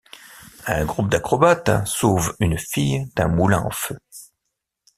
Un 0.65 0.83
groupe 0.83 1.09
d'acrobates 1.11 1.69
sauve 1.85 2.35
une 2.39 2.57
fille 2.57 3.05
d'un 3.15 3.27
moulin 3.27 3.61
en 3.61 3.69
feu. 3.69 3.99